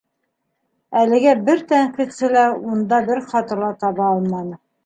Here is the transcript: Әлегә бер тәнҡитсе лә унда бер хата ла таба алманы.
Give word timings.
Әлегә 1.01 1.35
бер 1.51 1.61
тәнҡитсе 1.73 2.31
лә 2.33 2.47
унда 2.73 3.03
бер 3.11 3.25
хата 3.29 3.63
ла 3.63 3.73
таба 3.85 4.13
алманы. 4.17 4.61